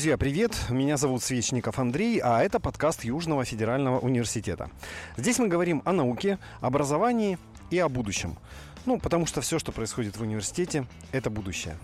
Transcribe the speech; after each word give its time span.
Друзья, 0.00 0.16
привет! 0.16 0.56
Меня 0.70 0.96
зовут 0.96 1.22
Свечников 1.22 1.78
Андрей, 1.78 2.22
а 2.24 2.42
это 2.42 2.58
подкаст 2.58 3.04
Южного 3.04 3.44
федерального 3.44 3.98
университета. 3.98 4.70
Здесь 5.18 5.38
мы 5.38 5.46
говорим 5.46 5.82
о 5.84 5.92
науке, 5.92 6.38
образовании 6.62 7.36
и 7.70 7.78
о 7.78 7.90
будущем. 7.90 8.38
Ну, 8.86 8.98
потому 8.98 9.26
что 9.26 9.42
все, 9.42 9.58
что 9.58 9.72
происходит 9.72 10.16
в 10.16 10.22
университете, 10.22 10.86
это 11.12 11.28
будущее. 11.28 11.76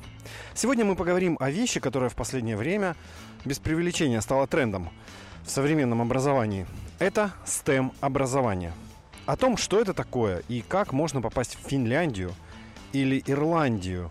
Сегодня 0.55 0.87
мы 0.87 0.97
поговорим 0.97 1.37
о 1.41 1.51
вещи, 1.51 1.79
которая 1.79 2.09
в 2.09 2.15
последнее 2.15 2.57
время, 2.57 2.97
без 3.45 3.59
преувеличения, 3.59 4.23
стала 4.23 4.47
трендом 4.47 4.89
в 5.45 5.51
современном 5.51 6.01
образовании. 6.01 6.67
Это 6.99 7.33
STEM-образование. 7.45 8.73
О 9.27 9.37
том, 9.37 9.59
что 9.59 9.79
это 9.79 9.93
такое 9.93 10.43
и 10.49 10.63
как 10.67 10.95
можно 10.95 11.21
попасть 11.21 11.59
в 11.63 11.69
Финляндию 11.69 12.33
или 12.95 13.23
Ирландию 13.27 14.11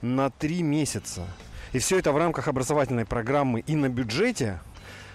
на 0.00 0.30
три 0.30 0.62
месяца– 0.62 1.26
и 1.74 1.80
все 1.80 1.98
это 1.98 2.12
в 2.12 2.16
рамках 2.16 2.46
образовательной 2.46 3.04
программы 3.04 3.60
и 3.60 3.74
на 3.74 3.88
бюджете. 3.88 4.60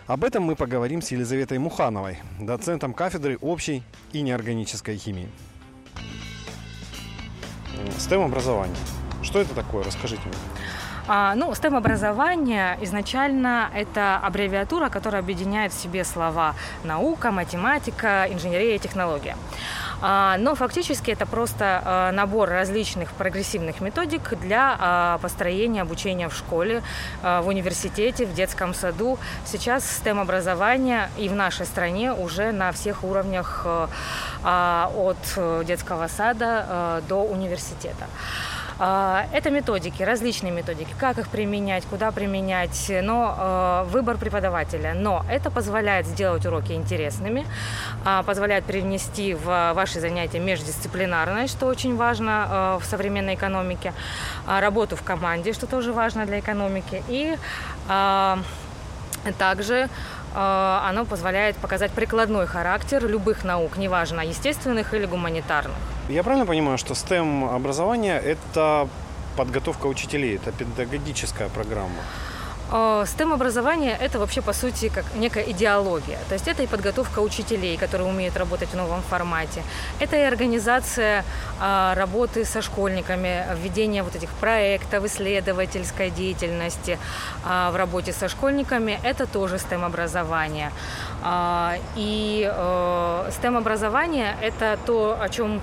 Об 0.08 0.26
этом 0.26 0.44
мы 0.44 0.56
поговорим 0.56 1.02
с 1.02 1.10
Елизаветой 1.10 1.58
Мухановой, 1.58 2.20
доцентом 2.38 2.94
кафедры 2.94 3.38
общей 3.38 3.82
и 4.12 4.22
неорганической 4.22 4.98
химии. 4.98 5.30
STEM 7.98 8.26
образование. 8.26 8.76
Что 9.24 9.40
это 9.40 9.56
такое? 9.56 9.86
Расскажите 9.86 10.22
мне. 10.26 10.36
А, 11.08 11.34
ну, 11.34 11.50
STEM 11.52 11.78
образование 11.78 12.78
изначально 12.82 13.70
это 13.74 14.18
аббревиатура, 14.18 14.90
которая 14.90 15.22
объединяет 15.22 15.72
в 15.72 15.82
себе 15.82 16.04
слова 16.04 16.56
наука, 16.84 17.32
математика, 17.32 18.28
инженерия 18.30 18.76
и 18.76 18.80
технология. 18.80 19.38
А, 20.02 20.38
но 20.38 20.56
фактически 20.56 21.12
это 21.12 21.26
просто 21.26 21.82
а, 21.84 22.12
набор 22.12 22.50
различных 22.50 23.12
прогрессивных 23.14 23.82
методик 23.82 24.38
для 24.40 24.76
а, 24.80 25.18
построения 25.20 25.82
обучения 25.82 26.30
в 26.30 26.36
школе, 26.36 26.84
в 27.22 27.48
университете, 27.48 28.26
в 28.26 28.34
детском 28.34 28.74
саду. 28.74 29.18
Сейчас 29.46 29.84
STEM 29.84 30.22
образование 30.22 31.10
и 31.18 31.28
в 31.30 31.36
нашей 31.36 31.66
стране 31.66 32.14
уже 32.14 32.52
на 32.52 32.72
всех 32.72 33.04
уровнях 33.04 33.66
от 34.44 35.18
детского 35.66 36.08
сада 36.08 37.02
до 37.08 37.24
университета. 37.24 38.08
А, 38.78 39.26
это 39.34 39.50
методики, 39.50 40.04
различные 40.04 40.52
методики, 40.52 40.94
как 41.00 41.18
их 41.18 41.28
применять, 41.30 41.86
куда 41.86 42.12
применять, 42.12 42.92
но 43.02 43.36
а, 43.38 43.84
выбор 43.86 44.18
преподавателя. 44.18 44.94
Но 44.94 45.26
это 45.30 45.50
позволяет 45.50 46.06
сделать 46.06 46.46
уроки 46.46 46.74
интересными, 46.74 47.46
а, 48.06 48.24
позволяет 48.24 48.66
привнести 48.66 49.34
в 49.34 49.74
ваши 49.74 50.00
занятия 50.00 50.40
междисциплинарность, 50.40 51.54
что 51.54 51.66
очень 51.66 51.96
важно 51.96 52.78
в 52.82 52.86
современной 52.86 53.36
экономике, 53.36 53.94
работу 54.48 54.96
в 54.96 55.04
команде, 55.04 55.54
что 55.54 55.68
тоже 55.68 55.94
важно 55.94 56.26
для 56.26 56.40
экономики, 56.40 57.04
и 57.08 57.36
также 59.38 59.90
оно 60.34 61.06
позволяет 61.06 61.56
показать 61.58 61.92
прикладной 61.92 62.48
характер 62.48 63.06
любых 63.08 63.44
наук, 63.44 63.78
неважно, 63.78 64.22
естественных 64.22 64.94
или 64.94 65.06
гуманитарных. 65.06 65.78
Я 66.10 66.24
правильно 66.24 66.46
понимаю, 66.46 66.78
что 66.78 66.94
STEM 66.94 67.54
образование– 67.54 68.20
это 68.26 68.88
подготовка 69.38 69.88
учителей, 69.88 70.36
это 70.36 70.52
педагогическая 70.52 71.50
программа? 71.50 72.02
STEM 72.72 73.34
образование– 73.34 73.98
это 74.02 74.20
вообще, 74.20 74.42
по 74.42 74.54
сути, 74.54 74.90
как 74.90 75.06
некая 75.16 75.44
идеология. 75.44 76.20
То 76.28 76.34
есть 76.34 76.48
это 76.48 76.64
и 76.64 76.68
подготовка 76.68 77.20
учителей, 77.20 77.78
которые 77.78 78.08
умеют 78.08 78.38
работать 78.38 78.70
в 78.70 78.76
новом 78.76 79.02
формате. 79.02 79.64
Это 80.00 80.16
и 80.16 80.22
организация 80.22 81.26
а, 81.60 81.96
работы 81.96 82.46
со 82.46 82.62
школьниками, 82.62 83.46
введение 83.56 84.04
вот 84.04 84.16
этих 84.16 84.30
проектов, 84.30 85.04
исследовательской 85.06 86.12
деятельности 86.12 87.00
а, 87.44 87.72
в 87.72 87.76
работе 87.76 88.14
со 88.14 88.30
школьниками. 88.30 89.00
Это 89.04 89.26
тоже 89.26 89.56
STEM 89.56 89.86
образование. 89.86 90.72
А, 91.22 91.76
и 91.96 92.50
э, 92.50 93.32
STEM 93.32 93.58
образование– 93.58 94.38
это 94.42 94.78
то, 94.86 95.18
о 95.20 95.30
чем 95.30 95.62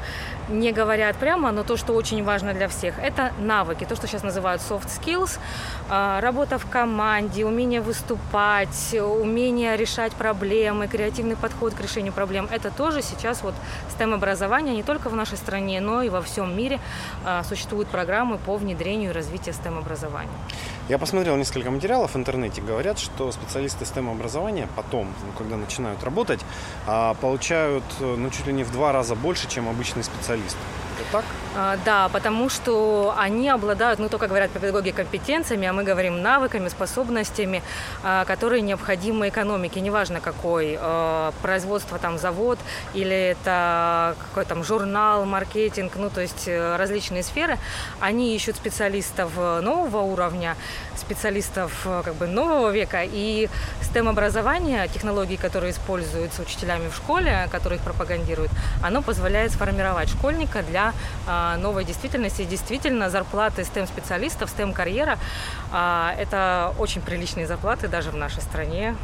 не 0.49 0.73
говорят 0.73 1.17
прямо, 1.17 1.53
но 1.53 1.63
то, 1.63 1.77
что 1.77 1.93
очень 1.93 2.23
важно 2.25 2.55
для 2.55 2.69
всех, 2.69 2.99
это 2.99 3.33
навыки, 3.39 3.85
то, 3.85 3.97
что 3.97 4.07
сейчас 4.07 4.23
называют 4.23 4.63
soft 4.63 4.89
skills, 4.89 5.39
а, 5.89 6.21
работа 6.21 6.59
в 6.59 6.67
команде, 6.67 7.45
умение 7.45 7.81
выступать, 7.81 8.95
умение 8.95 9.77
решать 9.77 10.13
проблемы, 10.13 10.89
креативный 10.89 11.37
подход 11.37 11.75
к 11.75 11.81
решению 11.81 12.13
проблем. 12.13 12.49
Это 12.51 12.71
тоже 12.71 13.03
сейчас 13.03 13.43
вот 13.43 13.55
STEM-образование 13.97 14.75
не 14.75 14.83
только 14.83 15.09
в 15.09 15.17
нашей 15.17 15.39
стране, 15.39 15.81
но 15.81 16.03
и 16.03 16.09
во 16.09 16.23
всем 16.23 16.57
мире 16.57 16.81
а, 17.25 17.43
существуют 17.45 17.89
программы 17.89 18.39
по 18.39 18.57
внедрению 18.57 19.11
и 19.11 19.15
развитию 19.15 19.55
STEM-образования. 19.55 20.31
Я 20.89 20.99
посмотрел 20.99 21.37
несколько 21.37 21.73
материалов 21.73 22.15
в 22.15 22.17
интернете. 22.17 22.63
Говорят, 22.63 23.01
что 23.01 23.33
специалисты 23.33 23.85
STEM-образования 23.85 24.69
потом, 24.77 25.13
ну, 25.27 25.33
когда 25.37 25.57
начинают 25.57 26.05
работать, 26.05 26.41
а, 26.87 27.15
получают 27.15 27.83
ну, 27.99 28.31
чуть 28.31 28.47
ли 28.47 28.53
не 28.53 28.63
в 28.63 28.71
два 28.71 28.93
раза 28.93 29.17
больше, 29.17 29.49
чем 29.49 29.69
обычный 29.69 30.05
специалист. 30.05 30.57
Так? 31.17 31.25
А, 31.57 31.79
да, 31.87 32.11
потому 32.11 32.51
что 32.51 33.15
они 33.17 33.49
обладают, 33.49 33.99
ну, 33.99 34.11
только 34.11 34.27
говорят 34.27 34.51
педагоги, 34.51 34.91
компетенциями, 34.91 35.67
а 35.67 35.73
мы 35.73 35.83
говорим 35.83 36.21
навыками, 36.21 36.69
способностями, 36.69 37.63
а, 38.03 38.27
которые 38.27 38.61
необходимы 38.61 39.31
экономике, 39.31 39.81
неважно 39.81 40.21
какой, 40.21 40.77
а, 40.79 41.33
производство, 41.41 41.99
там, 41.99 42.19
завод 42.19 42.59
или 42.93 43.17
это 43.17 44.15
какой 44.29 44.45
там 44.45 44.63
журнал, 44.63 45.25
маркетинг, 45.25 45.93
ну, 45.97 46.11
то 46.11 46.21
есть 46.21 46.47
э, 46.47 46.77
различные 46.77 47.23
сферы, 47.23 47.59
они 48.01 48.37
ищут 48.37 48.57
специалистов 48.57 49.35
нового 49.37 50.03
уровня, 50.03 50.57
специалистов 50.99 51.83
э, 51.85 52.03
как 52.05 52.15
бы 52.15 52.27
нового 52.27 52.71
века, 52.71 53.03
и 53.05 53.49
STEM-образование, 53.83 54.89
технологии, 54.89 55.37
которые 55.37 55.73
используются 55.73 56.43
учителями 56.43 56.89
в 56.89 56.95
школе, 56.95 57.49
которые 57.51 57.79
их 57.79 57.85
пропагандируют, 57.85 58.51
оно 58.83 59.03
позволяет 59.03 59.53
сформировать 59.53 60.09
школьника 60.09 60.63
для 60.63 60.93
новой 61.59 61.85
действительности. 61.85 62.45
действительно, 62.45 63.11
зарплаты 63.11 63.63
STEM-специалистов, 63.63 64.53
STEM-карьера– 64.57 65.19
это 66.19 66.75
очень 66.79 67.01
приличные 67.01 67.47
зарплаты 67.47 67.89
даже 67.89 68.11
в 68.11 68.17
нашей 68.17 68.43
стране. 68.43 68.97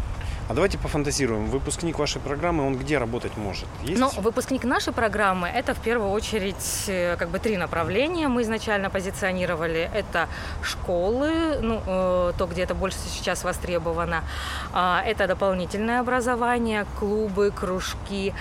А 0.53 0.55
давайте 0.55 0.77
пофантазируем. 0.77 1.47
Выпускник 1.47 1.99
вашей 1.99 2.21
программы, 2.21 2.67
он 2.67 2.77
где 2.77 2.99
работать 2.99 3.39
может? 3.39 3.65
Есть? 3.85 3.99
Ну, 3.99 4.11
выпускник 4.19 4.65
нашей 4.65 4.93
программы– 4.93 5.49
это 5.55 5.73
в 5.73 5.79
первую 5.79 6.11
очередь 6.11 6.85
э, 6.89 7.17
как 7.17 7.31
бы 7.31 7.39
три 7.39 7.57
направления. 7.57 8.29
Мы 8.29 8.43
изначально 8.43 8.91
позиционировали. 8.91 9.91
Это 9.95 10.29
школы, 10.63 11.59
ну, 11.63 11.81
э, 11.87 12.33
то, 12.37 12.47
где 12.47 12.65
это 12.65 12.75
больше 12.75 12.99
сейчас 12.99 13.45
востребовано. 13.45 14.25
Э, 14.75 14.99
это 15.07 15.27
дополнительное 15.27 16.01
образование, 16.01 16.85
клубы, 16.99 17.51
кружки. 17.51 18.35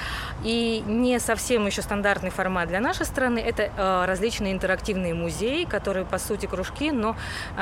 И 0.43 0.83
не 0.85 1.17
совсем 1.17 1.65
еще 1.65 1.81
стандартный 1.81 2.29
формат 2.29 2.67
для 2.67 2.81
нашей 2.81 3.05
страны– 3.05 3.39
это 3.39 3.71
э, 3.73 4.05
различные 4.05 4.51
интерактивные 4.51 5.13
музеи, 5.13 5.63
которые, 5.63 6.05
по 6.05 6.17
сути, 6.17 6.45
кружки, 6.45 6.91
но 6.91 7.15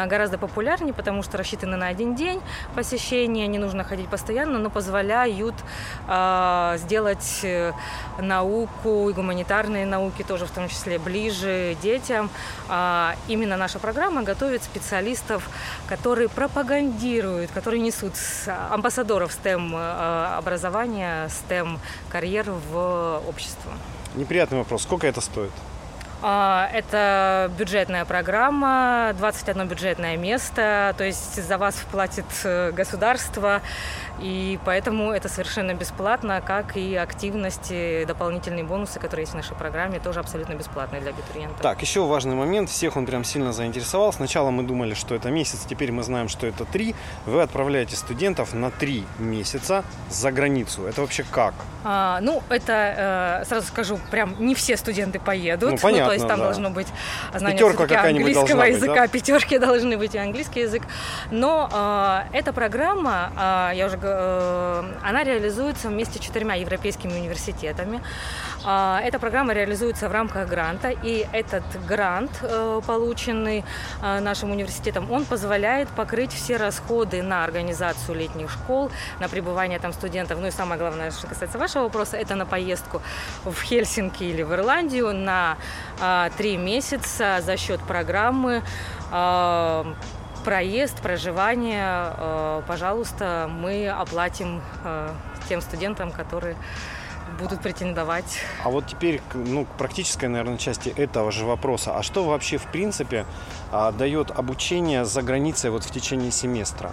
гораздо 0.07 0.39
популярнее, 0.39 0.95
потому 0.95 1.21
что 1.21 1.37
рассчитаны 1.37 1.77
на 1.77 1.85
один 1.85 2.15
день 2.15 2.41
посещения, 2.73 3.45
не 3.45 3.59
нужно 3.59 3.83
ходить 3.83 4.07
постоянно 4.07 4.38
постоянно, 4.39 4.59
но 4.59 4.69
позволяют 4.69 5.55
э, 6.07 6.77
сделать 6.77 7.39
э, 7.43 7.73
науку 8.19 9.09
и 9.09 9.13
гуманитарные 9.13 9.85
науки 9.85 10.23
тоже 10.23 10.45
в 10.45 10.51
том 10.51 10.69
числе 10.69 10.97
ближе 10.97 11.75
детям. 11.81 12.29
Э, 12.69 13.11
именно 13.27 13.57
наша 13.57 13.79
программа 13.79 14.23
готовит 14.23 14.63
специалистов, 14.63 15.49
которые 15.87 16.29
пропагандируют, 16.29 17.51
которые 17.51 17.81
несут 17.81 18.13
амбассадоров 18.71 19.31
STEM 19.31 19.71
э, 19.73 20.37
образования, 20.37 21.27
STEM 21.27 21.79
карьер 22.09 22.51
в 22.71 23.21
общество. 23.27 23.71
Неприятный 24.15 24.59
вопрос. 24.59 24.83
Сколько 24.83 25.07
это 25.07 25.21
стоит? 25.21 25.51
А, 26.21 26.69
это 26.73 27.49
бюджетная 27.57 28.03
программа, 28.03 29.13
21 29.17 29.67
бюджетное 29.67 30.17
место, 30.17 30.93
то 30.97 31.03
есть 31.05 31.41
за 31.41 31.57
вас 31.57 31.75
платит 31.91 32.25
э, 32.43 32.71
государство, 32.71 33.61
и 34.19 34.59
поэтому 34.65 35.11
это 35.11 35.29
совершенно 35.29 35.73
бесплатно, 35.73 36.41
как 36.45 36.75
и 36.75 36.95
активности, 36.95 38.03
дополнительные 38.05 38.65
бонусы, 38.65 38.99
которые 38.99 39.23
есть 39.23 39.31
в 39.31 39.35
нашей 39.35 39.55
программе, 39.55 39.99
тоже 39.99 40.19
абсолютно 40.19 40.55
бесплатные 40.55 41.01
для 41.01 41.11
абитуриентов. 41.11 41.61
Так, 41.61 41.81
еще 41.81 42.05
важный 42.05 42.35
момент, 42.35 42.69
всех 42.69 42.97
он 42.97 43.05
прям 43.05 43.23
сильно 43.23 43.53
заинтересовал. 43.53 44.11
Сначала 44.11 44.51
мы 44.51 44.63
думали, 44.63 44.95
что 44.95 45.15
это 45.15 45.29
месяц, 45.29 45.65
теперь 45.69 45.93
мы 45.93 46.03
знаем, 46.03 46.27
что 46.27 46.47
это 46.47 46.65
три. 46.65 46.95
Вы 47.25 47.41
отправляете 47.41 47.95
студентов 47.95 48.53
на 48.53 48.71
три 48.71 49.05
месяца 49.19 49.85
за 50.09 50.31
границу. 50.33 50.85
Это 50.85 50.99
вообще 50.99 51.23
как? 51.23 51.53
А, 51.85 52.19
ну, 52.21 52.43
это, 52.49 53.41
э, 53.41 53.45
сразу 53.45 53.67
скажу, 53.67 53.99
прям 54.11 54.35
не 54.39 54.53
все 54.53 54.75
студенты 54.75 55.19
поедут. 55.19 55.71
Ну, 55.71 55.77
понятно, 55.77 56.08
то 56.09 56.13
есть 56.13 56.27
там 56.27 56.39
да. 56.39 56.45
должно 56.45 56.69
быть 56.71 56.87
знание 57.35 57.63
английского 57.63 58.63
языка, 58.63 58.93
быть, 58.93 59.01
да? 59.01 59.07
пятерки 59.07 59.59
должны 59.59 59.95
быть 59.95 60.15
и 60.15 60.17
английский 60.17 60.61
язык. 60.61 60.83
Но 61.29 61.69
э, 61.71 62.37
эта 62.37 62.51
программа, 62.51 63.69
э, 63.71 63.77
я 63.77 63.85
уже, 63.85 63.99
э, 64.01 64.83
она 65.03 65.23
реализуется 65.23 65.89
вместе 65.89 66.17
с 66.17 66.21
четырьмя 66.21 66.55
европейскими 66.55 67.13
университетами. 67.13 68.01
А, 68.65 68.99
эта 69.03 69.19
программа 69.19 69.53
реализуется 69.53 70.09
в 70.09 70.11
рамках 70.11 70.49
гранта, 70.49 70.89
и 70.89 71.25
этот 71.31 71.63
грант, 71.87 72.31
э, 72.41 72.81
полученный 72.85 73.63
э, 74.01 74.19
нашим 74.19 74.51
университетом, 74.51 75.09
он 75.11 75.23
позволяет 75.25 75.87
покрыть 75.89 76.33
все 76.33 76.57
расходы 76.57 77.23
на 77.23 77.45
организацию 77.45 78.17
летних 78.17 78.51
школ, 78.51 78.91
на 79.19 79.29
пребывание 79.29 79.79
там 79.79 79.93
студентов. 79.93 80.39
Ну 80.41 80.47
и 80.47 80.51
самое 80.51 80.77
главное, 80.77 81.11
что 81.11 81.27
касается 81.27 81.57
вашего 81.57 81.83
вопроса, 81.83 82.17
это 82.17 82.35
на 82.35 82.45
поездку 82.45 83.01
в 83.45 83.61
Хельсинки 83.61 84.23
или 84.23 84.43
в 84.43 84.53
Ирландию 84.53 85.13
на 85.13 85.57
а, 86.01 86.29
три 86.37 86.57
месяца 86.57 87.39
за 87.41 87.55
счет 87.55 87.79
программы 87.81 88.61
а, 89.11 89.85
проезд, 90.43 91.01
проживание, 91.01 92.63
пожалуйста, 92.65 93.49
мы 93.51 93.89
оплатим 93.89 94.61
тем 95.49 95.59
студентам, 95.59 96.11
которые 96.11 96.55
будут 97.37 97.61
претендовать. 97.61 98.39
А 98.63 98.69
вот 98.69 98.87
теперь 98.87 99.21
ну, 99.33 99.65
к 99.65 99.69
практической, 99.77 100.25
наверное, 100.25 100.57
части 100.57 100.89
этого 100.89 101.31
же 101.31 101.45
вопроса. 101.45 101.95
А 101.97 102.03
что 102.03 102.25
вообще, 102.25 102.57
в 102.57 102.65
принципе, 102.67 103.25
а, 103.71 103.91
дает 103.91 104.31
обучение 104.31 105.05
за 105.05 105.21
границей 105.21 105.69
вот 105.69 105.83
в 105.83 105.91
течение 105.91 106.31
семестра? 106.31 106.91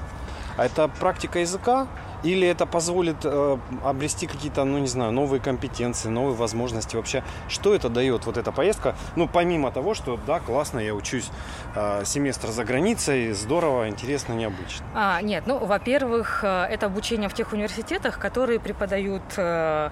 А 0.57 0.67
это 0.67 0.89
практика 0.89 1.41
языка 1.41 1.87
или 2.23 2.47
это 2.47 2.67
позволит 2.67 3.25
э, 3.25 3.59
обрести 3.85 4.27
какие-то, 4.27 4.65
ну 4.65 4.79
не 4.79 4.87
знаю, 4.87 5.13
новые 5.13 5.41
компетенции, 5.41 6.09
новые 6.09 6.37
возможности 6.37 6.97
вообще? 6.97 7.23
Что 7.49 7.75
это 7.75 7.89
дает 7.89 8.27
вот 8.27 8.37
эта 8.37 8.53
поездка? 8.53 8.95
Ну 9.17 9.29
помимо 9.29 9.71
того, 9.71 9.95
что 9.95 10.19
да, 10.27 10.41
классно, 10.41 10.79
я 10.79 10.95
учусь 10.95 11.31
э, 11.75 12.05
семестр 12.05 12.49
за 12.49 12.65
границей, 12.65 13.33
здорово, 13.33 13.89
интересно, 13.89 14.33
необычно. 14.33 14.87
А, 14.95 15.21
нет, 15.23 15.45
ну 15.47 15.59
во-первых, 15.59 16.41
э, 16.43 16.65
это 16.65 16.87
обучение 16.87 17.29
в 17.29 17.35
тех 17.35 17.53
университетах, 17.53 18.19
которые 18.19 18.61
преподают 18.61 19.23
э, 19.37 19.91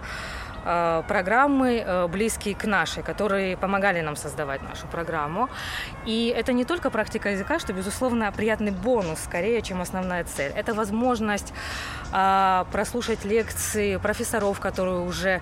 программы, 1.09 1.85
э, 1.87 2.09
близкие 2.09 2.55
к 2.55 2.65
нашей, 2.65 3.03
которые 3.03 3.57
помогали 3.57 4.01
нам 4.01 4.17
создавать 4.17 4.63
нашу 4.63 4.87
программу. 4.87 5.49
И 6.07 6.35
это 6.37 6.53
не 6.53 6.65
только 6.65 6.91
практика 6.91 7.31
языка, 7.31 7.59
что, 7.59 7.73
безусловно, 7.73 8.33
приятный 8.33 8.73
бонус, 8.73 9.21
скорее, 9.25 9.63
чем 9.63 9.81
основная 9.81 10.25
цель. 10.25 10.53
Это 10.57 10.75
возможность 10.75 11.53
а, 12.13 12.67
прослушать 12.73 13.25
лекции 13.25 13.97
профессоров, 13.97 14.61
которые 14.61 15.01
уже 15.01 15.41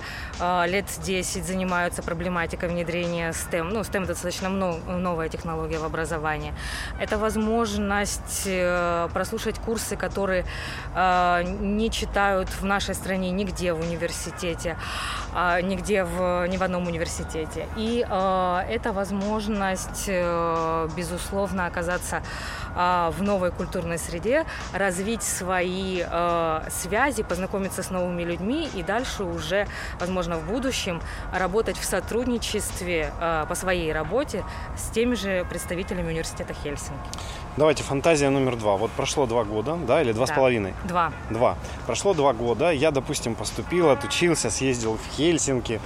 лет 0.66 0.86
10 1.04 1.44
занимаются 1.44 2.02
проблематикой 2.02 2.68
внедрения 2.68 3.30
STEM. 3.30 3.64
Ну, 3.64 3.80
STEM 3.80 4.06
достаточно 4.06 4.48
новая 4.48 5.28
технология 5.28 5.78
в 5.78 5.84
образовании. 5.84 6.52
Это 7.00 7.18
возможность 7.18 8.42
э, 8.46 9.08
прослушать 9.12 9.58
курсы, 9.58 9.96
которые 9.96 10.44
не 10.94 11.90
читают 11.90 12.48
в 12.48 12.64
нашей 12.64 12.94
стране 12.94 13.30
нигде 13.30 13.72
в 13.72 13.80
университете, 13.80 14.76
нигде 15.62 16.04
в, 16.04 16.46
ни 16.48 16.56
в 16.56 16.62
одном 16.62 16.86
университете. 16.86 17.66
И 17.76 18.04
это 18.06 18.92
возможность, 18.92 20.04
э, 20.06 20.88
безусловно, 20.96 21.66
оказаться 21.66 22.22
в 22.74 23.16
новой 23.18 23.50
культурной 23.50 23.98
среде, 23.98 24.46
развить 24.72 25.22
свои 25.22 26.02
связи, 26.70 27.22
познакомиться 27.22 27.82
с 27.82 27.90
новыми 27.90 28.22
людьми 28.22 28.68
и 28.74 28.82
дальше 28.82 29.24
уже, 29.24 29.66
возможно, 30.00 30.38
в 30.38 30.46
будущем 30.48 31.02
работать 31.34 31.76
в 31.76 31.84
сотрудничестве 31.84 33.12
по 33.46 33.54
своей 33.54 33.92
работе 33.92 34.42
с 34.76 34.88
теми 34.90 35.14
же 35.14 35.44
представителями 35.50 36.08
университета 36.08 36.54
Хельсинки. 36.54 37.10
Давайте 37.58 37.82
фантазия 37.82 38.30
номер 38.30 38.56
два. 38.56 38.78
Вот 38.78 38.90
прошло 38.92 39.26
два 39.26 39.44
года, 39.44 39.76
да, 39.86 40.00
или 40.00 40.12
два 40.12 40.24
да. 40.26 40.32
с 40.32 40.34
половиной? 40.34 40.72
Два. 40.84 41.12
Два. 41.28 41.58
Прошло 41.86 42.14
два 42.14 42.32
года. 42.32 42.70
Я, 42.70 42.90
допустим, 42.90 43.34
поступил, 43.34 43.90
отучился, 43.90 44.48
съездил 44.50 44.96
в 45.02 45.16
Хельсинки. 45.16 45.80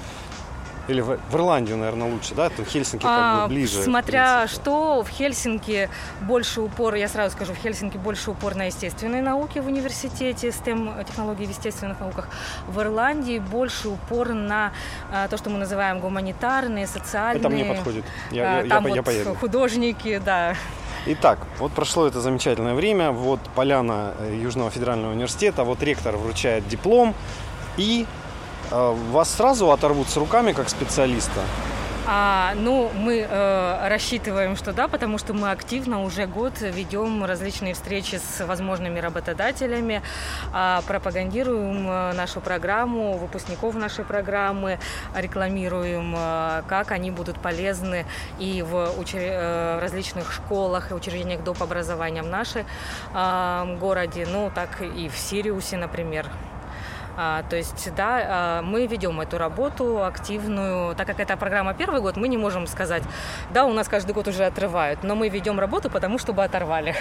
Или 0.89 1.01
в, 1.01 1.19
в 1.19 1.35
Ирландию, 1.35 1.77
наверное, 1.79 2.09
лучше, 2.09 2.35
да? 2.35 2.49
То 2.49 2.65
Хельсинки 2.65 3.03
как 3.03 3.11
бы 3.11 3.45
а, 3.45 3.49
ближе. 3.49 3.83
Смотря 3.83 4.47
что, 4.47 5.03
в 5.03 5.09
Хельсинки 5.09 5.91
больше 6.21 6.61
упор, 6.61 6.95
я 6.95 7.09
сразу 7.09 7.35
скажу, 7.35 7.55
в 7.55 7.57
Хельсинки 7.57 7.97
больше 7.97 8.31
упор 8.31 8.55
на 8.55 8.67
естественные 8.67 9.21
науки 9.21 9.59
в 9.59 9.67
университете, 9.67 10.49
STEM 10.49 11.05
технологии 11.05 11.47
в 11.47 11.51
естественных 11.51 11.99
науках. 11.99 12.29
В 12.69 12.81
Ирландии 12.81 13.41
больше 13.41 13.89
упор 13.89 14.29
на 14.29 14.73
а, 15.13 15.27
то, 15.27 15.37
что 15.37 15.51
мы 15.51 15.59
называем 15.59 15.99
гуманитарные, 15.99 16.87
социальные. 16.87 17.41
Это 17.41 17.49
мне 17.49 17.65
подходит. 17.65 18.05
Я, 18.31 18.59
а, 18.59 18.63
я, 18.63 18.69
там 18.69 18.85
я, 18.85 18.89
вот 18.89 18.97
я 18.97 19.03
поеду. 19.03 19.35
художники, 19.35 20.23
да. 20.25 20.55
Итак, 21.07 21.39
вот 21.59 21.73
прошло 21.73 22.07
это 22.07 22.21
замечательное 22.21 22.75
время, 22.75 23.13
вот 23.13 23.41
поляна 23.55 24.15
э, 24.19 24.39
Южного 24.43 24.71
федерального 24.71 25.13
университета, 25.13 25.63
вот 25.63 25.81
ректор 25.83 26.17
вручает 26.17 26.67
диплом, 26.67 27.15
и 27.77 28.07
а, 28.09 28.26
вас 28.71 29.35
сразу 29.35 29.71
оторвут 29.71 30.09
с 30.09 30.17
руками 30.17 30.53
как 30.53 30.69
специалиста? 30.69 31.41
А, 32.09 32.55
ну, 32.55 32.89
мы 32.95 33.27
э, 33.29 33.89
рассчитываем, 33.89 34.55
что 34.55 34.73
да, 34.73 34.87
потому 34.87 35.19
что 35.19 35.35
мы 35.35 35.51
активно 35.51 36.05
уже 36.05 36.27
год 36.27 36.53
ведем 36.61 37.25
различные 37.25 37.75
встречи 37.75 38.15
с 38.15 38.47
возможными 38.47 39.01
работодателями, 39.01 40.03
э, 40.55 40.81
пропагандируем 40.87 41.89
э, 41.89 42.13
нашу 42.13 42.41
программу, 42.41 43.15
выпускников 43.15 43.75
нашей 43.75 44.05
программы, 44.05 44.79
рекламируем, 45.17 46.15
э, 46.17 46.63
как 46.69 46.93
они 46.93 47.11
будут 47.11 47.41
полезны 47.41 48.07
и 48.39 48.63
в 48.63 48.89
учр... 49.01 49.19
э, 49.19 49.81
различных 49.81 50.33
школах 50.33 50.93
и 50.93 50.95
учреждениях 50.95 51.43
доп. 51.43 51.61
образования 51.61 52.23
в 52.23 52.29
нашем 52.29 52.67
э, 53.15 53.77
городе, 53.81 54.29
ну, 54.31 54.53
так 54.55 54.81
и 54.81 55.09
в 55.09 55.19
Сириусе, 55.19 55.77
например. 55.77 56.31
А, 57.17 57.43
то 57.49 57.57
есть, 57.57 57.95
да, 57.97 58.21
а, 58.29 58.63
мы 58.63 58.87
ведем 58.87 59.21
эту 59.21 59.39
работу 59.39 60.05
активную, 60.05 60.95
так 60.95 61.07
как 61.07 61.19
это 61.21 61.37
программа 61.37 61.73
первый 61.75 62.01
год, 62.01 62.17
мы 62.17 62.29
не 62.29 62.37
можем 62.37 62.67
сказать, 62.67 63.03
да, 63.53 63.65
у 63.65 63.73
нас 63.73 63.89
каждый 63.89 64.13
год 64.13 64.29
уже 64.29 64.45
отрывают, 64.45 65.03
но 65.03 65.15
мы 65.15 65.29
ведем 65.29 65.59
работу 65.59 65.91
потому, 65.91 66.19
чтобы 66.19 66.45
оторвали. 66.45 66.95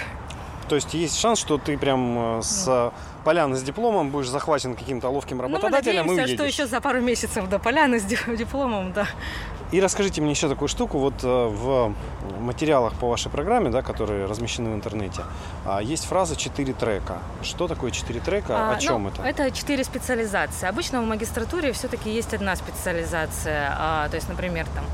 То 0.68 0.74
есть 0.74 0.94
есть 0.94 1.18
шанс, 1.18 1.38
что 1.38 1.58
ты 1.58 1.78
прям 1.78 2.38
э, 2.38 2.42
с 2.42 2.92
поляны 3.24 3.56
с 3.56 3.62
дипломом 3.62 4.10
будешь 4.10 4.28
захвачен 4.28 4.74
каким-то 4.74 5.08
ловким 5.08 5.40
работодателем 5.40 6.06
ну, 6.06 6.12
мы 6.12 6.16
надеемся, 6.16 6.32
и 6.32 6.36
что 6.36 6.44
еще 6.46 6.66
за 6.66 6.80
пару 6.80 7.00
месяцев 7.00 7.48
до 7.48 7.58
поляны 7.58 8.00
с 8.00 8.04
дипломом, 8.04 8.92
да. 8.92 9.06
И 9.72 9.80
расскажите 9.80 10.20
мне 10.20 10.30
еще 10.30 10.48
такую 10.48 10.68
штуку. 10.68 10.98
Вот 10.98 11.24
э, 11.24 11.26
в 11.26 11.92
материалах 12.38 12.94
по 12.94 13.08
вашей 13.08 13.30
программе, 13.30 13.70
да, 13.70 13.82
которые 13.82 14.26
размещены 14.26 14.70
в 14.70 14.74
интернете, 14.74 15.22
а, 15.64 15.82
есть 15.82 16.04
фраза 16.04 16.36
«четыре 16.36 16.72
трека». 16.72 17.18
Что 17.42 17.66
такое 17.66 17.90
четыре 17.90 18.20
трека? 18.20 18.70
А, 18.70 18.74
О 18.74 18.78
чем 18.78 19.02
ну, 19.02 19.08
это? 19.08 19.22
Это 19.22 19.50
четыре 19.50 19.82
специализации. 19.82 20.68
Обычно 20.68 21.02
в 21.02 21.06
магистратуре 21.06 21.72
все-таки 21.72 22.10
есть 22.10 22.32
одна 22.34 22.54
специализация. 22.54 23.74
А, 23.76 24.08
то 24.08 24.16
есть, 24.16 24.28
например, 24.28 24.66
там 24.74 24.84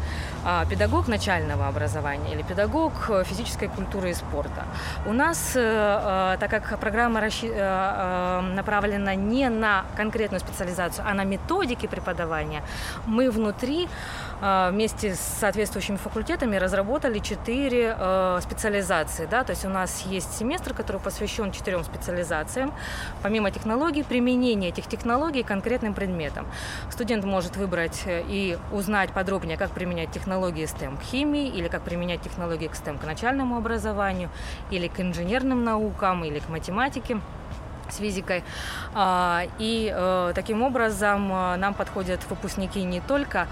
а, 0.44 0.64
педагог 0.64 1.06
начального 1.06 1.68
образования 1.68 2.32
или 2.32 2.42
педагог 2.42 2.92
физической 3.26 3.68
культуры 3.68 4.10
и 4.10 4.14
спорта. 4.14 4.64
У 5.06 5.12
нас, 5.12 5.52
э, 5.54 6.36
так 6.40 6.50
как 6.50 6.78
программа 6.80 7.20
э, 7.20 8.40
направлена 8.54 9.14
не 9.14 9.48
на 9.48 9.84
конкретную 9.96 10.40
специализацию, 10.40 11.04
а 11.08 11.14
на 11.14 11.24
методики 11.24 11.86
преподавания, 11.86 12.62
мы 13.06 13.30
внутри 13.30 13.88
Э, 13.88 14.31
вместе 14.42 15.14
с 15.14 15.20
соответствующими 15.20 15.96
факультетами 15.96 16.56
разработали 16.56 17.20
четыре 17.20 17.96
э, 17.96 18.40
специализации. 18.42 19.26
Да? 19.30 19.44
То 19.44 19.50
есть 19.50 19.64
у 19.64 19.68
нас 19.68 20.04
есть 20.06 20.36
семестр, 20.36 20.74
который 20.74 21.00
посвящен 21.00 21.52
четырем 21.52 21.84
специализациям. 21.84 22.74
Помимо 23.22 23.52
технологий, 23.52 24.02
применение 24.02 24.70
этих 24.70 24.88
технологий 24.88 25.44
конкретным 25.44 25.94
предметам. 25.94 26.46
Студент 26.90 27.24
может 27.24 27.56
выбрать 27.56 28.02
э, 28.06 28.24
и 28.28 28.58
узнать 28.72 29.12
подробнее, 29.12 29.56
как 29.56 29.70
применять 29.70 30.10
технологии 30.10 30.64
STEM 30.64 30.98
к 30.98 31.02
химии, 31.02 31.46
или 31.48 31.68
как 31.68 31.82
применять 31.82 32.22
технологии 32.22 32.66
к 32.66 32.72
STEM 32.72 32.98
к 32.98 33.04
начальному 33.04 33.56
образованию, 33.56 34.28
или 34.72 34.88
к 34.88 35.00
инженерным 35.00 35.62
наукам, 35.62 36.24
или 36.24 36.40
к 36.40 36.48
математике 36.48 37.20
с 37.92 37.98
физикой. 37.98 38.42
А, 38.94 39.42
и 39.58 39.92
э, 39.94 40.32
таким 40.34 40.62
образом 40.62 41.32
э, 41.32 41.56
нам 41.56 41.74
подходят 41.74 42.20
выпускники 42.30 42.82
не 42.82 43.00
только, 43.00 43.46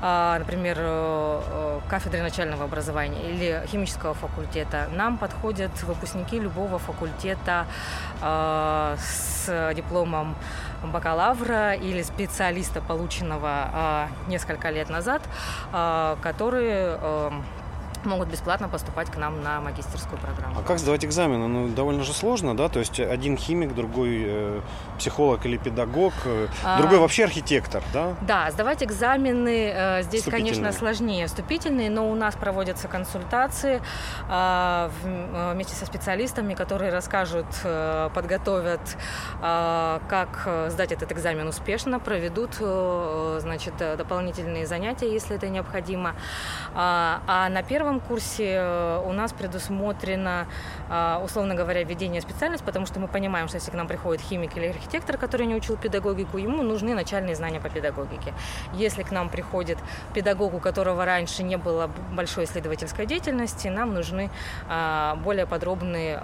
а, 0.00 0.38
например, 0.38 0.76
э, 0.80 1.80
кафедры 1.88 2.22
начального 2.22 2.64
образования 2.64 3.30
или 3.30 3.62
химического 3.66 4.14
факультета. 4.14 4.88
Нам 4.94 5.18
подходят 5.18 5.70
выпускники 5.82 6.38
любого 6.38 6.78
факультета 6.78 7.66
с 8.20 9.72
дипломом 9.74 10.34
бакалавра 10.82 11.74
или 11.74 12.02
специалиста, 12.02 12.80
полученного 12.80 14.08
несколько 14.28 14.70
лет 14.70 14.88
назад, 14.88 15.22
которые 16.22 16.98
могут 18.06 18.28
бесплатно 18.28 18.68
поступать 18.68 19.10
к 19.10 19.16
нам 19.16 19.42
на 19.42 19.60
магистерскую 19.60 20.18
программу. 20.18 20.58
А 20.58 20.62
как 20.62 20.78
сдавать 20.78 21.04
экзамены? 21.04 21.48
Ну, 21.48 21.68
довольно 21.68 22.04
же 22.04 22.12
сложно, 22.12 22.56
да? 22.56 22.68
То 22.68 22.78
есть 22.80 23.00
один 23.00 23.36
химик, 23.36 23.74
другой 23.74 24.22
э, 24.26 24.60
психолог 24.98 25.44
или 25.46 25.56
педагог, 25.56 26.12
э, 26.24 26.48
а, 26.64 26.78
другой 26.78 26.98
вообще 26.98 27.24
архитектор, 27.24 27.82
да? 27.92 28.14
Да, 28.22 28.50
сдавать 28.50 28.82
экзамены 28.82 29.72
э, 29.74 30.02
здесь, 30.02 30.24
конечно, 30.24 30.72
сложнее 30.72 31.26
вступительные, 31.26 31.90
но 31.90 32.10
у 32.10 32.14
нас 32.14 32.34
проводятся 32.34 32.88
консультации 32.88 33.80
э, 34.28 34.90
вместе 35.52 35.74
со 35.74 35.86
специалистами, 35.86 36.54
которые 36.54 36.92
расскажут, 36.92 37.46
э, 37.64 38.10
подготовят, 38.14 38.80
э, 39.42 40.00
как 40.08 40.48
сдать 40.68 40.92
этот 40.92 41.12
экзамен 41.12 41.48
успешно, 41.48 41.98
проведут, 41.98 42.50
э, 42.60 43.38
значит, 43.40 43.74
дополнительные 43.76 44.66
занятия, 44.66 45.12
если 45.12 45.36
это 45.36 45.48
необходимо. 45.48 46.14
А, 46.74 47.22
а 47.26 47.48
на 47.48 47.62
первом 47.62 47.93
первом 47.94 48.00
курсе 48.00 48.54
э, 48.56 49.02
у 49.06 49.12
нас 49.12 49.32
предусмотрено, 49.32 50.46
э, 50.88 51.20
условно 51.24 51.54
говоря, 51.54 51.82
введение 51.84 52.20
специальности, 52.20 52.64
потому 52.64 52.86
что 52.86 53.00
мы 53.00 53.08
понимаем, 53.08 53.48
что 53.48 53.56
если 53.56 53.70
к 53.70 53.74
нам 53.74 53.86
приходит 53.86 54.22
химик 54.22 54.56
или 54.56 54.66
архитектор, 54.66 55.16
который 55.16 55.46
не 55.46 55.54
учил 55.54 55.76
педагогику, 55.76 56.38
ему 56.38 56.62
нужны 56.62 56.94
начальные 56.94 57.34
знания 57.36 57.60
по 57.60 57.68
педагогике. 57.68 58.32
Если 58.74 59.02
к 59.02 59.12
нам 59.12 59.28
приходит 59.28 59.78
педагог, 60.14 60.54
у 60.54 60.60
которого 60.60 61.04
раньше 61.04 61.42
не 61.42 61.56
было 61.56 61.90
большой 62.12 62.44
исследовательской 62.44 63.06
деятельности, 63.06 63.68
нам 63.68 63.94
нужны 63.94 64.30
э, 64.68 65.14
более 65.24 65.46
подробные 65.46 66.16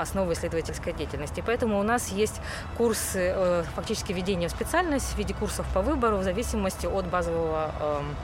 основы 0.00 0.32
исследовательской 0.32 0.92
деятельности. 0.92 1.42
Поэтому 1.46 1.78
у 1.78 1.82
нас 1.82 2.08
есть 2.08 2.40
курсы 2.76 3.64
фактически 3.74 4.12
введения 4.12 4.48
в 4.48 4.50
специальность 4.50 5.14
в 5.14 5.18
виде 5.18 5.34
курсов 5.34 5.66
по 5.74 5.82
выбору 5.82 6.18
в 6.18 6.22
зависимости 6.22 6.86
от 6.86 7.06
базового 7.06 7.70
эм, 7.80 8.16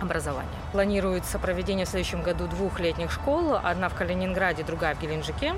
образования. 0.00 0.48
Планируется 0.72 1.38
проведение 1.38 1.86
в 1.86 1.88
следующем 1.88 2.22
году 2.22 2.46
двух 2.46 2.80
летних 2.80 3.10
школ. 3.10 3.54
Одна 3.62 3.88
в 3.88 3.94
Калининграде, 3.94 4.62
другая 4.64 4.94
в 4.94 5.00
Геленджике. 5.00 5.54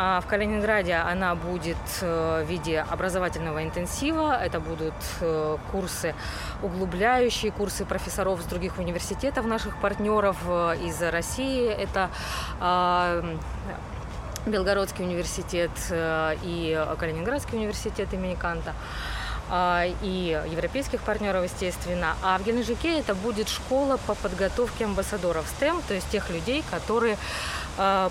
А 0.00 0.20
в 0.20 0.26
Калининграде 0.26 0.94
она 0.94 1.34
будет 1.34 1.76
э, 2.02 2.44
в 2.46 2.48
виде 2.48 2.86
образовательного 2.88 3.64
интенсива. 3.64 4.40
Это 4.40 4.60
будут 4.60 4.94
э, 5.20 5.56
курсы 5.72 6.14
углубляющие, 6.62 7.50
курсы 7.50 7.84
профессоров 7.84 8.40
с 8.40 8.44
других 8.44 8.78
университетов, 8.78 9.44
наших 9.46 9.76
партнеров 9.80 10.36
э, 10.46 10.76
из 10.84 11.02
России. 11.02 11.68
Это 11.68 12.10
а, 12.60 13.24
Белгородский 14.46 15.04
университет 15.04 15.70
и 15.90 16.86
Калининградский 16.98 17.58
университет 17.58 18.14
имени 18.14 18.36
Канта. 18.36 18.74
А, 19.50 19.86
и 20.02 20.40
европейских 20.50 21.00
партнеров, 21.00 21.44
естественно. 21.44 22.16
А 22.22 22.38
в 22.38 22.44
Геленджике 22.44 22.98
это 22.98 23.14
будет 23.14 23.48
школа 23.48 23.98
по 24.06 24.14
подготовке 24.14 24.84
амбассадоров 24.84 25.46
STEM, 25.58 25.82
то 25.88 25.94
есть 25.94 26.08
тех 26.10 26.28
людей, 26.30 26.62
которые 26.70 27.16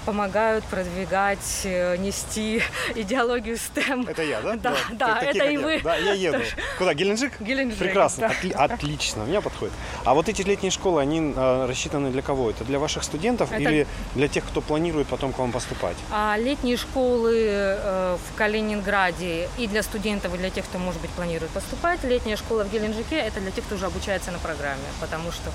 помогают 0.05 0.63
продвигать, 0.65 1.61
э, 1.63 1.97
нести 1.97 2.61
идеологию 2.95 3.55
STEM. 3.55 4.09
Это 4.09 4.23
я, 4.23 4.41
да? 4.41 4.55
Да, 4.55 4.75
да, 4.91 5.19
да 5.19 5.21
это 5.21 5.45
и 5.45 5.57
вы. 5.57 5.81
Да, 5.83 5.95
я 5.95 6.13
еду. 6.13 6.39
Куда? 6.77 6.93
Геленджик? 6.93 7.39
Геленджик. 7.39 7.79
Прекрасно, 7.79 8.31
да. 8.43 8.63
отлично, 8.63 9.21
меня 9.21 9.41
подходит. 9.41 9.73
А 10.05 10.13
вот 10.13 10.29
эти 10.29 10.41
летние 10.41 10.71
школы, 10.71 11.01
они 11.01 11.33
а, 11.35 11.67
рассчитаны 11.67 12.11
для 12.11 12.21
кого? 12.21 12.49
Это 12.49 12.63
для 12.63 12.79
ваших 12.79 13.03
студентов 13.03 13.51
это... 13.51 13.61
или 13.61 13.87
для 14.15 14.27
тех, 14.27 14.45
кто 14.45 14.61
планирует 14.61 15.07
потом 15.07 15.33
к 15.33 15.39
вам 15.39 15.51
поступать? 15.51 15.97
А, 16.11 16.37
летние 16.37 16.77
школы 16.77 17.35
э, 17.47 18.17
в 18.17 18.37
Калининграде 18.37 19.49
и 19.57 19.67
для 19.67 19.83
студентов, 19.83 20.33
и 20.33 20.37
для 20.37 20.49
тех, 20.49 20.65
кто, 20.65 20.77
может 20.77 21.01
быть, 21.01 21.11
планирует 21.11 21.51
поступать. 21.51 22.03
Летняя 22.03 22.37
школа 22.37 22.63
в 22.63 22.71
Геленджике– 22.71 23.15
это 23.17 23.39
для 23.39 23.51
тех, 23.51 23.65
кто 23.65 23.75
уже 23.75 23.85
обучается 23.85 24.31
на 24.31 24.39
программе, 24.39 24.83
потому 24.99 25.31
что 25.31 25.51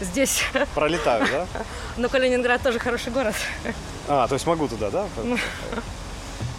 здесь... 0.00 0.44
Пролетаю, 0.74 1.26
да? 1.30 1.46
Но 1.96 2.08
Калининград 2.08 2.62
тоже 2.62 2.78
хороший 2.78 3.12
город. 3.12 3.34
А, 4.08 4.28
то 4.28 4.34
есть 4.34 4.46
могу 4.46 4.68
туда, 4.68 4.90
да? 4.90 5.06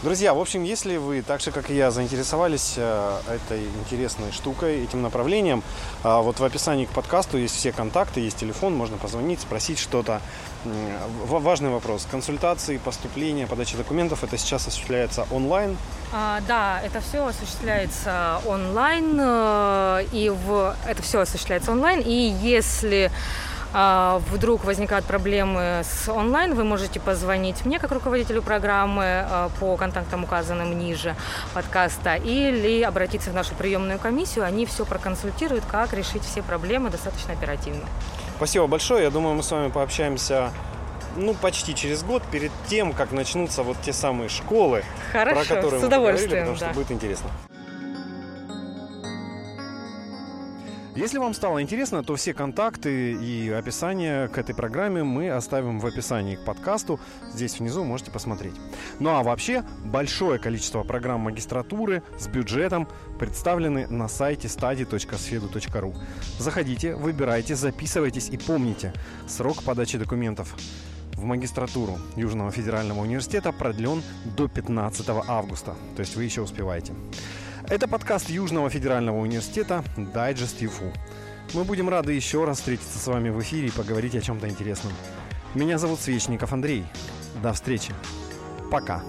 Друзья, 0.06 0.36
в 0.36 0.40
общем, 0.40 0.64
если 0.64 0.98
вы 0.98 1.24
так 1.24 1.42
же, 1.42 1.50
как 1.50 1.72
и 1.72 1.76
я, 1.76 1.90
заинтересовались 1.90 2.76
э, 2.78 3.20
этой 3.28 3.66
интересной 3.66 4.32
штукой, 4.32 4.84
этим 4.84 5.02
направлением, 5.02 5.64
э, 6.04 6.22
вот 6.22 6.40
в 6.40 6.44
описании 6.44 6.86
к 6.86 6.90
подкасту 6.90 7.40
есть 7.40 7.56
все 7.56 7.72
контакты, 7.72 8.20
есть 8.20 8.38
телефон, 8.38 8.76
можно 8.76 8.98
позвонить, 8.98 9.42
спросить 9.42 9.80
что-то. 9.80 10.22
Важный 11.26 11.72
вопрос. 11.72 12.08
Консультации, 12.12 12.78
поступления, 12.78 13.48
подача 13.48 13.78
документов, 13.78 14.24
это 14.24 14.38
сейчас 14.38 14.68
осуществляется 14.68 15.26
онлайн? 15.32 15.76
А, 16.14 16.40
да, 16.48 16.82
это 16.84 17.02
все 17.02 17.26
осуществляется 17.26 18.42
онлайн, 18.46 19.18
э, 19.20 20.06
и 20.12 20.30
в... 20.30 20.76
это 20.88 21.02
все 21.02 21.22
осуществляется 21.22 21.72
онлайн, 21.72 22.02
и 22.02 22.36
если 22.44 23.12
вдруг 24.32 24.64
возникают 24.64 25.06
проблемы 25.06 25.82
с 25.84 26.10
онлайн, 26.10 26.54
вы 26.54 26.64
можете 26.64 27.00
позвонить 27.00 27.66
мне 27.66 27.80
как 27.80 27.92
руководителю 27.92 28.42
программы 28.42 29.04
а, 29.06 29.50
по 29.60 29.76
контактам, 29.76 30.24
указанным 30.24 30.78
ниже 30.78 31.16
подкаста, 31.54 32.16
или 32.16 32.82
обратиться 32.82 33.32
в 33.32 33.34
нашу 33.34 33.54
приемную 33.56 34.00
комиссию. 34.00 34.46
Они 34.46 34.66
все 34.66 34.86
проконсультируют, 34.86 35.66
как 35.66 35.94
решить 35.94 36.24
все 36.24 36.42
проблемы 36.42 36.90
достаточно 36.90 37.34
оперативно. 37.34 37.84
Спасибо 38.38 38.68
большое. 38.68 39.04
Я 39.04 39.10
думаю, 39.10 39.36
мы 39.36 39.44
с 39.44 39.52
вами 39.52 39.70
пообщаемся 39.70 40.52
ну, 41.16 41.34
почти 41.34 41.76
через 41.76 42.04
год, 42.04 42.24
перед 42.32 42.52
тем, 42.68 42.94
как 42.94 43.12
начнутся 43.12 43.64
вот 43.64 43.78
те 43.82 43.94
самые 43.94 44.30
школы, 44.30 44.84
Хорошо, 45.12 45.36
про 45.36 45.56
которые 45.56 45.80
с 45.80 45.82
мы 45.82 45.88
удовольствием, 45.88 46.30
поговорили, 46.30 46.40
потому 46.40 46.58
да. 46.60 46.66
что 46.66 46.76
будет 46.76 46.92
интересно. 46.92 47.30
Если 50.96 51.18
вам 51.18 51.34
стало 51.34 51.62
интересно, 51.62 52.06
то 52.06 52.16
все 52.16 52.34
контакты 52.34 53.12
и 53.12 53.50
описание 53.50 54.30
к 54.30 54.38
этой 54.38 54.56
программе 54.56 55.04
мы 55.04 55.30
оставим 55.30 55.78
в 55.82 55.86
описании 55.86 56.38
к 56.38 56.46
подкасту. 56.46 57.02
Здесь 57.34 57.60
внизу 57.60 57.84
можете 57.84 58.12
посмотреть. 58.12 58.54
Ну 59.02 59.10
а 59.10 59.22
вообще, 59.22 59.66
большое 59.84 60.40
количество 60.40 60.84
программ 60.84 61.20
магистратуры 61.20 62.02
с 62.18 62.28
бюджетом 62.28 62.88
представлены 63.20 63.88
на 63.88 64.08
сайте 64.08 64.48
study.sfedu.ru. 64.48 65.94
Заходите, 66.40 66.96
выбирайте, 66.96 67.56
записывайтесь 67.56 68.30
и 68.30 68.38
помните, 68.38 68.94
срок 69.28 69.64
подачи 69.64 69.98
документов 69.98 70.56
в 71.12 71.26
магистратуру 71.26 71.98
Южного 72.16 72.52
федерального 72.52 73.02
университета 73.02 73.52
продлен 73.52 74.02
до 74.38 74.48
15 74.48 75.06
августа. 75.28 75.76
То 75.98 76.00
есть 76.00 76.16
вы 76.16 76.24
еще 76.24 76.42
успеваете. 76.42 76.94
Это 77.68 77.88
подкаст 77.88 78.30
Южного 78.30 78.70
федерального 78.70 79.18
университета 79.18 79.84
«Дайджест 79.98 80.62
ЮФУ». 80.62 80.94
Мы 81.56 81.64
будем 81.64 81.90
рады 81.90 82.14
еще 82.14 82.46
раз 82.46 82.60
встретиться 82.60 83.00
с 83.00 83.08
вами 83.08 83.30
в 83.30 83.42
эфире 83.42 83.70
и 83.70 83.72
поговорить 83.72 84.16
о 84.16 84.22
чем-то 84.22 84.48
интересном. 84.48 84.94
Меня 85.56 85.80
зовут 85.80 86.00
Свечников 86.00 86.54
Андрей. 86.54 86.86
До 87.42 87.54
встречи. 87.54 87.92
Пока. 88.70 89.04